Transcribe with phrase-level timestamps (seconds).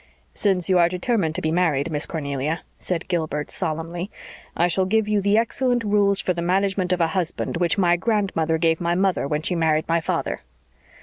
[0.33, 4.09] "Since you are determined to be married, Miss Cornelia," said Gilbert solemnly,
[4.57, 7.97] "I shall give you the excellent rules for the management of a husband which my
[7.97, 10.41] grandmother gave my mother when she married my father."